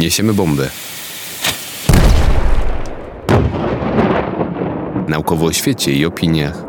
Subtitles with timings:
[0.00, 0.70] Niesiemy bombę.
[5.08, 6.64] Naukowo o świecie i opiniach.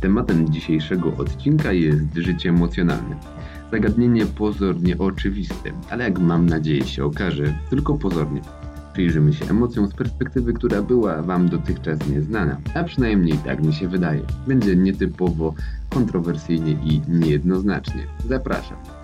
[0.00, 3.16] Tematem dzisiejszego odcinka jest życie emocjonalne.
[3.72, 8.40] Zagadnienie pozornie oczywiste, ale jak mam nadzieję się okaże, tylko pozornie.
[8.92, 13.88] Przyjrzymy się emocjom z perspektywy, która była Wam dotychczas nieznana, a przynajmniej tak mi się
[13.88, 14.20] wydaje.
[14.46, 15.54] Będzie nietypowo,
[15.90, 18.06] kontrowersyjnie i niejednoznacznie.
[18.28, 19.03] Zapraszam.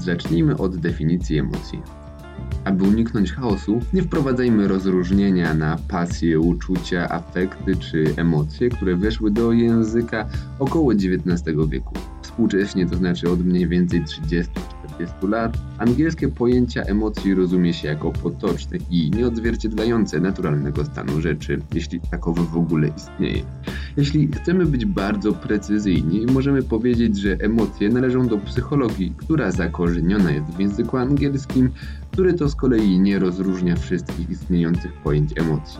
[0.00, 1.82] Zacznijmy od definicji emocji.
[2.64, 9.52] Aby uniknąć chaosu, nie wprowadzajmy rozróżnienia na pasje, uczucia, afekty czy emocje, które weszły do
[9.52, 10.28] języka
[10.58, 11.94] około XIX wieku.
[12.22, 14.52] Współcześnie, to znaczy od mniej więcej 30
[14.96, 22.00] 40 lat, angielskie pojęcia emocji rozumie się jako potoczne i nieodzwierciedlające naturalnego stanu rzeczy, jeśli
[22.00, 23.42] takowy w ogóle istnieje.
[23.96, 30.46] Jeśli chcemy być bardzo precyzyjni, możemy powiedzieć, że emocje należą do psychologii, która zakorzeniona jest
[30.46, 31.70] w języku angielskim,
[32.12, 35.78] który to z kolei nie rozróżnia wszystkich istniejących pojęć emocji.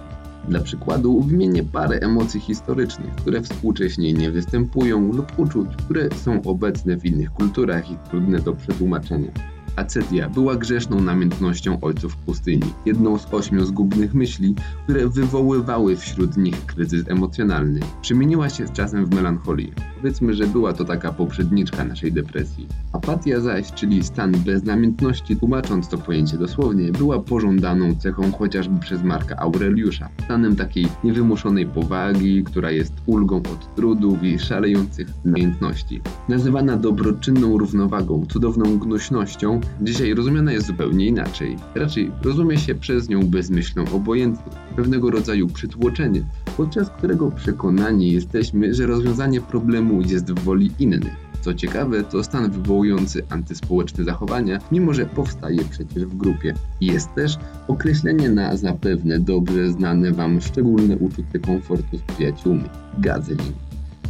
[0.49, 6.97] Dla przykładu wymienię parę emocji historycznych, które współcześnie nie występują lub uczuć, które są obecne
[6.97, 9.56] w innych kulturach i trudne do przetłumaczenia.
[9.77, 16.67] Acetia była grzeszną namiętnością ojców pustyni, jedną z ośmiu zgubnych myśli, które wywoływały wśród nich
[16.67, 17.81] kryzys emocjonalny.
[18.03, 19.69] Przemieniła się z czasem w melancholię.
[19.97, 22.67] Powiedzmy, że była to taka poprzedniczka naszej depresji.
[22.93, 29.37] Apatia zaś, czyli stan beznamiętności, tłumacząc to pojęcie dosłownie, była pożądaną cechą chociażby przez Marka
[29.37, 30.09] Aureliusza.
[30.25, 36.01] Stanem takiej niewymuszonej powagi, która jest ulgą od trudów i szalejących namiętności.
[36.29, 41.57] Nazywana dobroczynną równowagą, cudowną gnuśnością, dzisiaj rozumiana jest zupełnie inaczej.
[41.75, 46.25] Raczej rozumie się przez nią bezmyślną obojętność, pewnego rodzaju przytłoczenie,
[46.57, 51.27] podczas którego przekonani jesteśmy, że rozwiązanie problemu jest w woli innych.
[51.41, 56.55] Co ciekawe, to stan wywołujący antyspołeczne zachowania, mimo że powstaje przecież w grupie.
[56.81, 62.65] Jest też określenie na zapewne dobrze znane Wam szczególne uczucie komfortu z przyjaciółmi
[62.99, 63.66] gazeling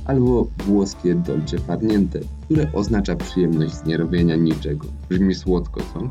[0.06, 4.86] albo włoskie dolce farniente, które oznacza przyjemność z nierobienia niczego.
[5.08, 6.10] Brzmi słodko, co?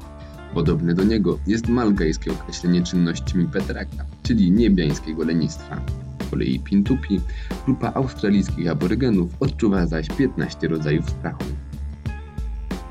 [0.54, 5.82] Podobne do niego jest malgajskie określenie czynnościami Petraka, czyli niebiańskiego lenistwa.
[6.26, 7.22] Z kolei Pintupi,
[7.66, 11.44] grupa australijskich aborygenów, odczuwa zaś 15 rodzajów strachu.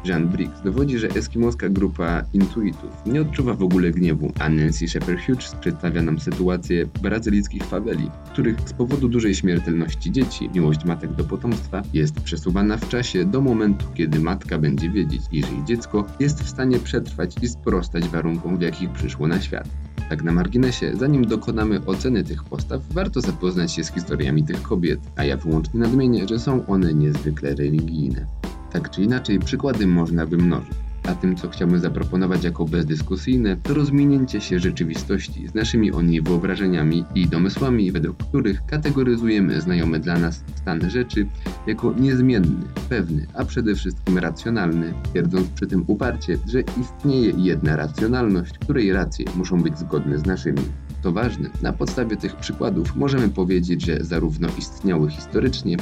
[0.04, 5.54] Jean Briggs dowodzi, że eskimoska grupa intuitów nie odczuwa w ogóle gniewu, a Nancy Shepherd-Hughes
[5.60, 11.24] przedstawia nam sytuację brazylijskich faweli, w których z powodu dużej śmiertelności dzieci miłość matek do
[11.24, 16.42] potomstwa jest przesuwana w czasie do momentu, kiedy matka będzie wiedzieć, iż jej dziecko jest
[16.42, 19.68] w stanie przetrwać i sprostać warunkom, w jakich przyszło na świat.
[20.08, 25.00] Tak na marginesie, zanim dokonamy oceny tych postaw, warto zapoznać się z historiami tych kobiet,
[25.16, 28.26] a ja wyłącznie nadmienię, że są one niezwykle religijne.
[28.74, 30.74] Tak czy inaczej, przykłady można by mnożyć.
[31.08, 36.22] A tym, co chciałbym zaproponować jako bezdyskusyjne, to rozminięcie się rzeczywistości z naszymi o niej
[36.22, 41.26] wyobrażeniami i domysłami, według których kategoryzujemy znajomy dla nas stan rzeczy
[41.66, 48.58] jako niezmienny, pewny, a przede wszystkim racjonalny, twierdząc przy tym uparcie, że istnieje jedna racjonalność,
[48.58, 50.62] której racje muszą być zgodne z naszymi.
[51.04, 55.76] To ważne, na podstawie tych przykładów możemy powiedzieć, że zarówno istniały historycznie,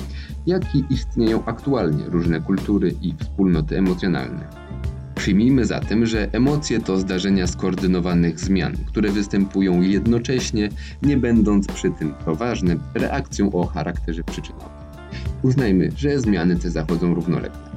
[0.47, 4.49] jak i istnieją aktualnie różne kultury i wspólnoty emocjonalne.
[5.15, 10.69] Przyjmijmy zatem, że emocje to zdarzenia skoordynowanych zmian, które występują jednocześnie,
[11.03, 14.69] nie będąc przy tym, to ważne, reakcją o charakterze przyczynowym.
[15.43, 17.71] Uznajmy, że zmiany te zachodzą równolegle.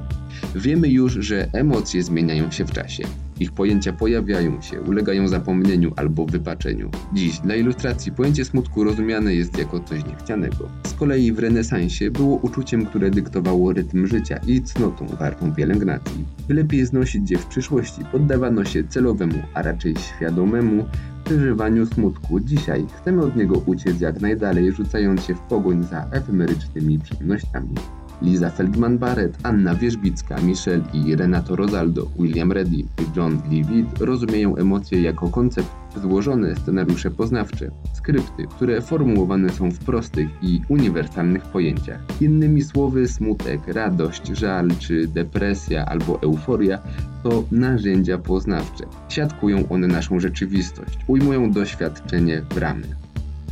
[0.54, 3.04] Wiemy już, że emocje zmieniają się w czasie.
[3.40, 6.90] Ich pojęcia pojawiają się, ulegają zapomnieniu albo wypaczeniu.
[7.12, 10.68] Dziś dla ilustracji pojęcie smutku rozumiane jest jako coś niechcianego.
[10.86, 16.24] Z kolei w renesansie było uczuciem, które dyktowało rytm życia i cnotą wartą pielęgnacji.
[16.48, 20.84] Lepiej znosić je w przyszłości, poddawano się celowemu, a raczej świadomemu
[21.24, 22.40] przeżywaniu smutku.
[22.40, 27.74] Dzisiaj chcemy od niego uciec jak najdalej, rzucając się w pogoń za efemerycznymi przyjemnościami.
[28.22, 35.02] Liza Feldman-Barrett, Anna Wierzbicka, Michelle i Renato Rosaldo, William Reddy i John Leavitt rozumieją emocje
[35.02, 35.68] jako koncept
[36.02, 42.00] złożone scenariusze poznawcze, skrypty, które formułowane są w prostych i uniwersalnych pojęciach.
[42.20, 46.78] Innymi słowy, smutek, radość, żal czy depresja albo euforia
[47.22, 48.84] to narzędzia poznawcze.
[49.08, 53.05] Siatkują one naszą rzeczywistość, ujmują doświadczenie w ramy.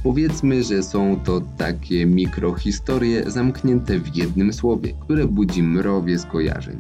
[0.05, 6.77] Powiedzmy, że są to takie mikrohistorie zamknięte w jednym słowie, które budzi mrowie skojarzeń.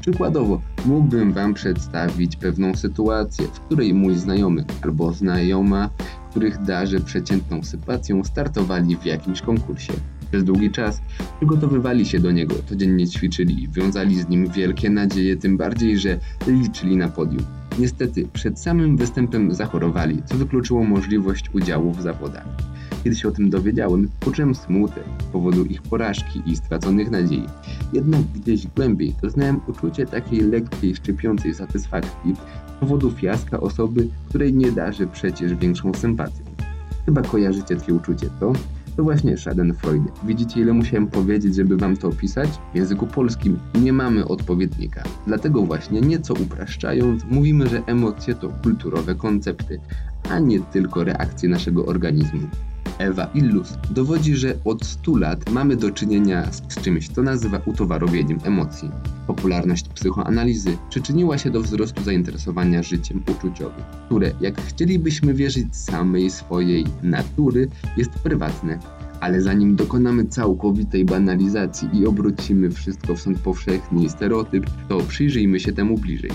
[0.00, 5.90] Przykładowo, mógłbym Wam przedstawić pewną sytuację, w której mój znajomy albo znajoma,
[6.30, 9.92] których darzę przeciętną sympatią, startowali w jakimś konkursie.
[10.32, 11.00] Przez długi czas
[11.36, 16.96] przygotowywali się do niego, codziennie ćwiczyli, wiązali z nim wielkie nadzieje, tym bardziej, że liczyli
[16.96, 17.42] na podium.
[17.78, 22.44] Niestety, przed samym występem zachorowali, co wykluczyło możliwość udziału w zawodach.
[23.04, 27.46] Kiedy się o tym dowiedziałem, poczułem smutek z powodu ich porażki i straconych nadziei.
[27.92, 32.34] Jednak gdzieś głębiej doznałem uczucia takiej lekkiej, szczypiącej satysfakcji
[32.76, 36.44] z powodu fiaska osoby, której nie darzy przecież większą sympatią.
[37.06, 38.52] Chyba kojarzycie takie uczucie, to?
[38.96, 40.10] To właśnie Schadenfreude.
[40.24, 42.48] Widzicie, ile musiałem powiedzieć, żeby wam to opisać?
[42.72, 45.02] W języku polskim nie mamy odpowiednika.
[45.26, 49.80] Dlatego właśnie, nieco upraszczając, mówimy, że emocje to kulturowe koncepty,
[50.30, 52.40] a nie tylko reakcje naszego organizmu.
[53.02, 58.38] Ewa Illus dowodzi, że od 100 lat mamy do czynienia z czymś, co nazywa utowarowieniem
[58.44, 58.90] emocji.
[59.26, 66.84] Popularność psychoanalizy przyczyniła się do wzrostu zainteresowania życiem uczuciowym, które, jak chcielibyśmy wierzyć samej swojej
[67.02, 68.78] natury, jest prywatne
[69.22, 75.60] ale zanim dokonamy całkowitej banalizacji i obrócimy wszystko w sąd powszechny i stereotyp, to przyjrzyjmy
[75.60, 76.30] się temu bliżej.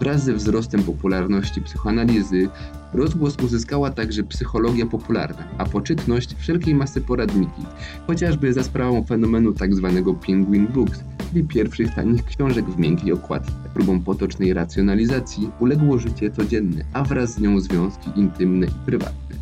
[0.00, 2.48] Wraz ze wzrostem popularności psychoanalizy,
[2.92, 7.62] rozgłos uzyskała także psychologia popularna, a poczytność wszelkiej masy poradniki,
[8.06, 10.02] chociażby za sprawą fenomenu tzw.
[10.04, 13.52] Tak Penguin Books, czyli pierwszych tanich książek w miękkiej okładce.
[13.74, 19.36] Próbą potocznej racjonalizacji uległo życie codzienne, a wraz z nią związki intymne i prywatne.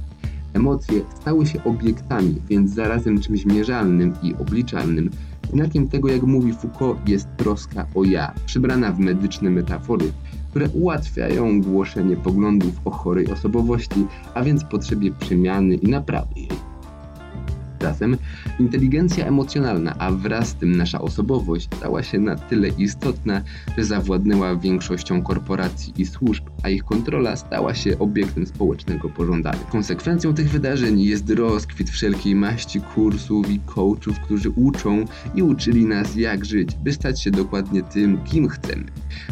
[0.55, 5.11] Emocje stały się obiektami, więc zarazem czymś mierzalnym i obliczalnym.
[5.53, 10.12] Znakiem tego, jak mówi Foucault, jest troska o ja, przybrana w medyczne metafory,
[10.59, 16.68] które ułatwiają głoszenie poglądów o chorej osobowości, a więc potrzebie przemiany i naprawy jej.
[18.61, 23.43] Inteligencja emocjonalna, a wraz z tym nasza osobowość stała się na tyle istotna,
[23.79, 29.59] że zawładnęła większością korporacji i służb, a ich kontrola stała się obiektem społecznego pożądania.
[29.73, 35.05] Konsekwencją tych wydarzeń jest rozkwit wszelkiej maści kursów i coachów, którzy uczą
[35.35, 38.85] i uczyli nas jak żyć, by stać się dokładnie tym, kim chcemy.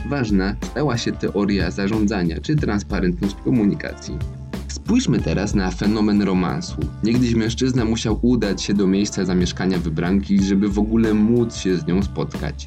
[0.09, 4.19] Ważna stała się teoria zarządzania czy transparentność komunikacji.
[4.87, 6.77] Spójrzmy teraz na fenomen romansu.
[7.05, 11.87] Niegdyś mężczyzna musiał udać się do miejsca zamieszkania wybranki, żeby w ogóle móc się z
[11.87, 12.67] nią spotkać.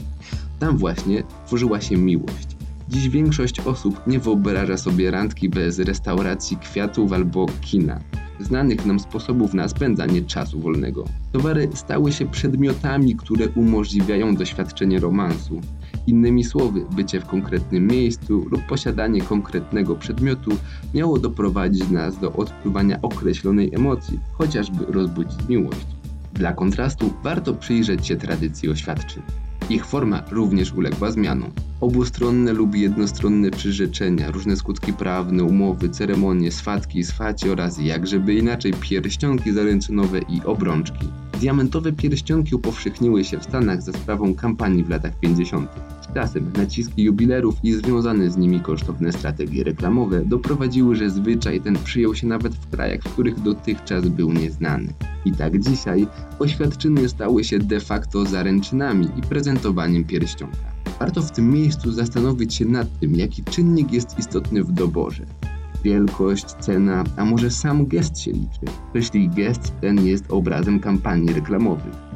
[0.60, 2.48] Tam właśnie tworzyła się miłość.
[2.90, 8.00] Dziś większość osób nie wyobraża sobie randki bez restauracji kwiatów albo kina,
[8.40, 11.06] znanych nam sposobów na spędzanie czasu wolnego.
[11.32, 15.62] Towary stały się przedmiotami, które umożliwiają doświadczenie romansu.
[16.10, 20.52] Innymi słowy, bycie w konkretnym miejscu lub posiadanie konkretnego przedmiotu
[20.94, 25.88] miało doprowadzić nas do odczuwania określonej emocji, chociażby rozbudzić miłość.
[26.34, 29.24] Dla kontrastu warto przyjrzeć się tradycji oświadczeń.
[29.70, 31.52] Ich forma również uległa zmianom.
[31.82, 39.52] Obustronne lub jednostronne przyrzeczenia, różne skutki prawne, umowy, ceremonie, swatki, swaci oraz jakżeby inaczej pierścionki
[39.52, 41.08] zaręczynowe i obrączki.
[41.40, 45.70] Diamentowe pierścionki upowszechniły się w Stanach za sprawą kampanii w latach 50.
[46.02, 51.76] Z czasem naciski jubilerów i związane z nimi kosztowne strategie reklamowe doprowadziły, że zwyczaj ten
[51.84, 54.94] przyjął się nawet w krajach, w których dotychczas był nieznany.
[55.30, 56.08] I tak dzisiaj
[56.40, 60.72] oświadczyny stały się de facto zaręczynami i prezentowaniem pierścionka.
[61.00, 65.26] Warto w tym miejscu zastanowić się nad tym, jaki czynnik jest istotny w doborze
[65.84, 68.60] wielkość, cena, a może sam gest się liczy.
[68.94, 72.09] Jeśli gest ten jest obrazem kampanii reklamowych,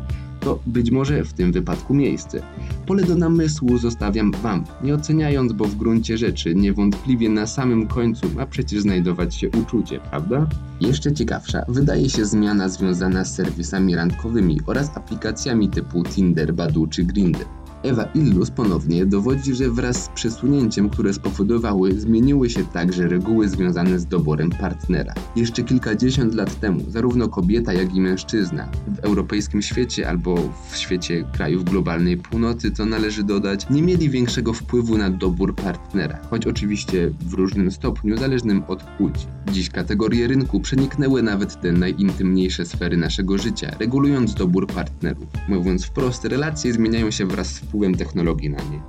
[0.44, 2.42] to być może w tym wypadku miejsce.
[2.86, 8.30] Pole do namysłu zostawiam Wam, nie oceniając, bo w gruncie rzeczy niewątpliwie na samym końcu
[8.36, 10.48] ma przecież znajdować się uczucie, prawda?
[10.82, 17.04] Jeszcze ciekawsza wydaje się zmiana związana z serwisami randkowymi oraz aplikacjami typu Tinder, Badu czy
[17.04, 17.46] Grindr.
[17.84, 24.00] Ewa Illus ponownie dowodzi, że wraz z przesunięciem, które spowodowały, zmieniły się także reguły związane
[24.00, 25.14] z doborem partnera.
[25.36, 30.36] Jeszcze kilkadziesiąt lat temu zarówno kobieta, jak i mężczyzna w europejskim świecie albo
[30.72, 36.20] w świecie krajów globalnej północy, co należy dodać, nie mieli większego wpływu na dobór partnera,
[36.30, 39.28] choć oczywiście w różnym stopniu zależnym od płci.
[39.52, 45.28] Dziś kategorie rynku przeniknęły nawet te najintymniejsze sfery naszego życia, regulując dobór partnerów.
[45.50, 48.82] Mówiąc wprost, relacje zmieniają się wraz z wpływem technologii na nie.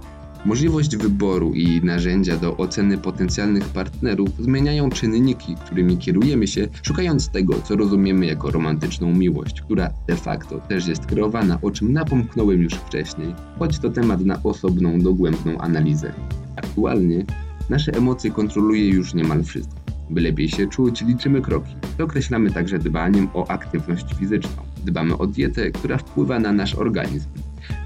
[0.45, 7.55] Możliwość wyboru i narzędzia do oceny potencjalnych partnerów zmieniają czynniki, którymi kierujemy się, szukając tego,
[7.55, 12.75] co rozumiemy jako romantyczną miłość, która de facto też jest kreowana, o czym napomknąłem już
[12.75, 16.13] wcześniej, choć to temat na osobną, dogłębną analizę.
[16.57, 17.25] Aktualnie
[17.71, 19.77] nasze emocje kontroluje już niemal wszystko.
[20.11, 21.75] By lepiej się czuć, liczymy kroki.
[22.03, 24.63] Określamy także dbaniem o aktywność fizyczną.
[24.85, 27.29] Dbamy o dietę, która wpływa na nasz organizm.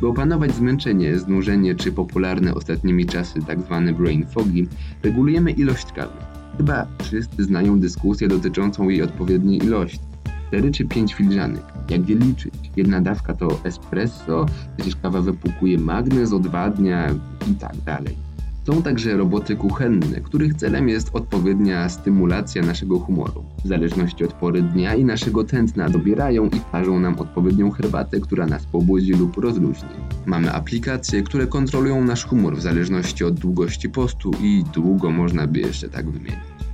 [0.01, 3.83] By opanować zmęczenie, znużenie czy popularne ostatnimi czasy tzw.
[3.87, 4.69] Tak brain fogi,
[5.03, 6.13] regulujemy ilość kawy.
[6.57, 10.01] Chyba wszyscy znają dyskusję dotyczącą jej odpowiedniej ilości.
[10.49, 11.63] 4 czy 5 filiżanek.
[11.91, 12.55] Jak je liczyć?
[12.77, 17.15] Jedna dawka to espresso, przecież kawa wypłukuje magnez, odwadnia
[17.51, 18.28] i tak dalej.
[18.69, 23.45] Są także roboty kuchenne, których celem jest odpowiednia stymulacja naszego humoru.
[23.65, 28.47] W zależności od pory dnia i naszego tętna dobierają i parzą nam odpowiednią herbatę, która
[28.47, 29.89] nas pobudzi lub rozluźni.
[30.27, 35.61] Mamy aplikacje, które kontrolują nasz humor w zależności od długości postu i długo można by
[35.61, 36.68] jeszcze tak wymienić.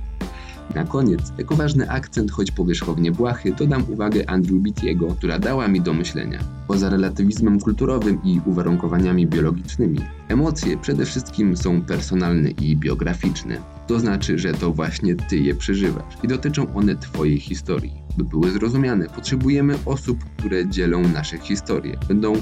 [0.75, 5.81] Na koniec, jako ważny akcent, choć powierzchownie błahy, dodam uwagę Andrew Bittiego, która dała mi
[5.81, 6.39] do myślenia.
[6.67, 13.57] Poza relatywizmem kulturowym i uwarunkowaniami biologicznymi, emocje przede wszystkim są personalne i biograficzne.
[13.87, 17.93] To znaczy, że to właśnie ty je przeżywasz i dotyczą one twojej historii.
[18.17, 22.33] By były zrozumiane, potrzebujemy osób, które dzielą nasze historie, będą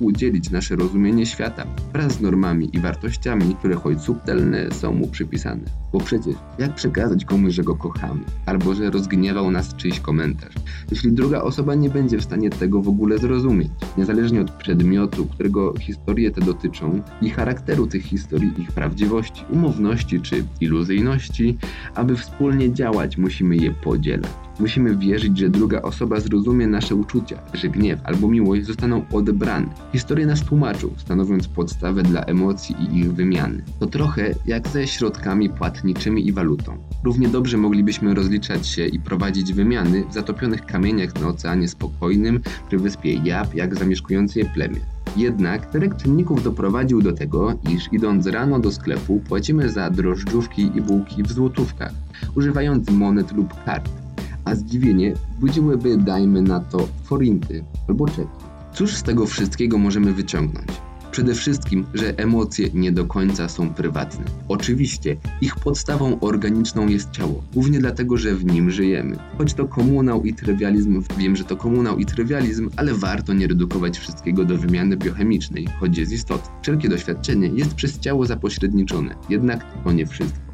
[0.00, 5.62] współdzielić nasze rozumienie świata wraz z normami i wartościami, które choć subtelne są mu przypisane.
[5.92, 10.54] Bo przecież jak przekazać komuś, że go kochamy, albo że rozgniewał nas czyjś komentarz,
[10.90, 15.74] jeśli druga osoba nie będzie w stanie tego w ogóle zrozumieć, niezależnie od przedmiotu, którego
[15.78, 21.58] historie te dotyczą i charakteru tych historii, ich prawdziwości, umowności czy iluzyjności,
[21.94, 24.49] aby wspólnie działać, musimy je podzielać.
[24.60, 29.66] Musimy wierzyć, że druga osoba zrozumie nasze uczucia, że gniew albo miłość zostaną odebrane.
[29.92, 33.62] Historie nas tłumaczą, stanowiąc podstawę dla emocji i ich wymiany.
[33.78, 36.76] To trochę jak ze środkami płatniczymi i walutą.
[37.04, 42.78] Równie dobrze moglibyśmy rozliczać się i prowadzić wymiany w zatopionych kamieniach na Oceanie Spokojnym przy
[42.78, 44.80] wyspie Jap jak zamieszkujący je plemię.
[45.16, 50.80] Jednak szereg czynników doprowadził do tego, iż idąc rano do sklepu płacimy za drożdżówki i
[50.80, 51.92] bułki w złotówkach,
[52.36, 53.99] używając monet lub kart
[54.44, 58.28] a zdziwienie budziłyby, dajmy na to, forinty albo czeki.
[58.74, 60.68] Cóż z tego wszystkiego możemy wyciągnąć?
[61.10, 64.24] Przede wszystkim, że emocje nie do końca są prywatne.
[64.48, 69.16] Oczywiście, ich podstawą organiczną jest ciało, głównie dlatego, że w nim żyjemy.
[69.38, 73.98] Choć to komunał i trywializm, wiem, że to komunał i trywializm, ale warto nie redukować
[73.98, 76.50] wszystkiego do wymiany biochemicznej, choć jest istotne.
[76.62, 80.49] Wszelkie doświadczenie jest przez ciało zapośredniczone, jednak to nie wszystko.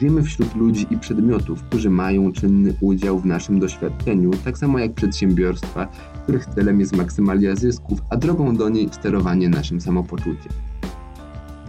[0.00, 4.92] Żyjemy wśród ludzi i przedmiotów, którzy mają czynny udział w naszym doświadczeniu, tak samo jak
[4.92, 5.88] przedsiębiorstwa,
[6.22, 10.52] których celem jest maksymalia zysków, a drogą do niej sterowanie naszym samopoczuciem.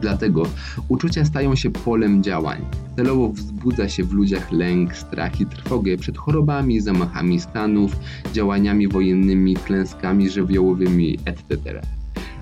[0.02, 0.44] Dlatego
[0.88, 2.66] uczucia stają się polem działań.
[2.96, 7.96] Celowo wzbudza się w ludziach lęk, strach i trwogę przed chorobami, zamachami stanów,
[8.34, 11.82] działaniami wojennymi, klęskami żywiołowymi, etc.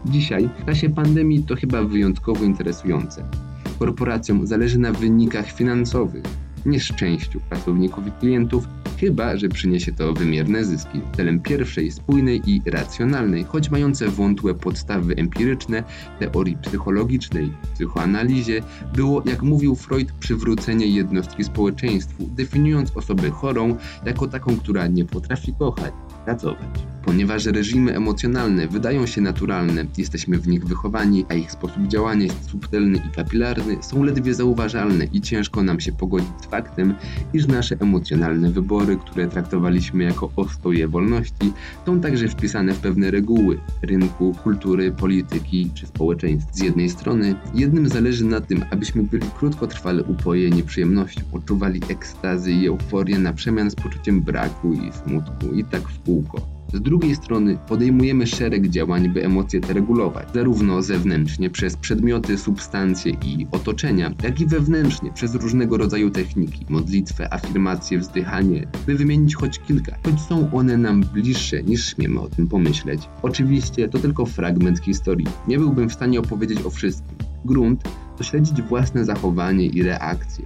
[0.06, 3.49] Dzisiaj, w czasie pandemii, to chyba wyjątkowo interesujące.
[3.80, 6.24] Korporacjom zależy na wynikach finansowych,
[6.66, 8.68] nie szczęściu pracowników i klientów,
[9.00, 11.02] chyba że przyniesie to wymierne zyski.
[11.18, 15.84] Celem pierwszej, spójnej i racjonalnej, choć mające wątłe podstawy empiryczne,
[16.20, 18.62] teorii psychologicznej, psychoanalizie,
[18.96, 25.54] było, jak mówił Freud, przywrócenie jednostki społeczeństwu, definiując osobę chorą jako taką, która nie potrafi
[25.60, 25.94] kochać,
[26.30, 26.90] pracować.
[27.06, 32.50] Ponieważ reżimy emocjonalne wydają się naturalne, jesteśmy w nich wychowani, a ich sposób działania jest
[32.50, 36.96] subtelny i kapilarny, są ledwie zauważalne i ciężko nam się pogodzić z faktem,
[37.34, 41.54] iż nasze emocjonalne wybory, które traktowaliśmy jako ostoje wolności,
[41.86, 46.54] są także wpisane w pewne reguły rynku, kultury, polityki czy społeczeństwa.
[46.54, 52.68] Z jednej strony, jednym zależy na tym, abyśmy byli krótkotrwale upojeni przyjemnością, odczuwali ekstazy i
[52.68, 56.60] euforię na przemian z poczuciem braku i smutku i tak w kółko.
[56.74, 63.12] Z drugiej strony podejmujemy szereg działań, by emocje te regulować, zarówno zewnętrznie przez przedmioty, substancje
[63.26, 69.60] i otoczenia, jak i wewnętrznie przez różnego rodzaju techniki, modlitwę, afirmacje, wzdychanie, by wymienić choć
[69.60, 73.10] kilka, choć są one nam bliższe niż śmiemy o tym pomyśleć.
[73.22, 77.18] Oczywiście to tylko fragment historii, nie byłbym w stanie opowiedzieć o wszystkim.
[77.46, 77.84] Grunt
[78.18, 80.46] to śledzić własne zachowanie i reakcje.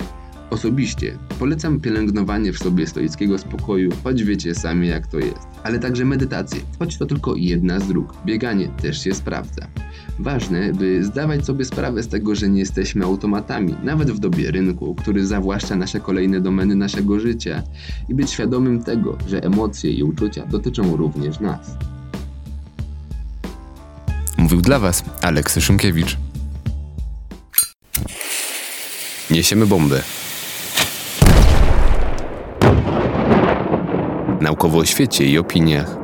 [0.49, 5.52] Osobiście polecam pielęgnowanie w sobie stoickiego spokoju, choć wiecie sami jak to jest.
[5.63, 8.13] Ale także medytację, choć to tylko jedna z dróg.
[8.25, 9.67] Bieganie też się sprawdza.
[10.19, 14.95] Ważne, by zdawać sobie sprawę z tego, że nie jesteśmy automatami, nawet w dobie rynku,
[14.95, 17.63] który zawłaszcza nasze kolejne domeny naszego życia
[18.09, 21.77] i być świadomym tego, że emocje i uczucia dotyczą również nas.
[24.37, 26.17] Mówił dla Was Aleks Szymkiewicz.
[29.31, 30.03] Niesiemy bombę.
[34.43, 36.02] Naukowo o świecie i opiniach.